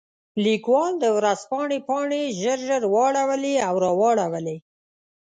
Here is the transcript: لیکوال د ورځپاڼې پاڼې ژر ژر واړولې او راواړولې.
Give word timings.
لیکوال 0.45 0.93
د 0.99 1.05
ورځپاڼې 1.17 1.79
پاڼې 1.87 2.21
ژر 2.41 2.59
ژر 2.67 2.83
واړولې 2.93 3.55
او 3.67 3.73
راواړولې. 3.85 4.57